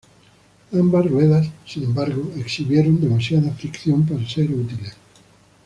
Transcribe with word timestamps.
Ambas 0.73 1.05
ruedas, 1.11 1.47
sin 1.63 1.83
embargo, 1.83 2.33
exhibieron 2.35 2.99
demasiada 2.99 3.51
fricción 3.53 4.03
para 4.03 4.27
ser 4.27 4.49
útiles. 4.51 4.95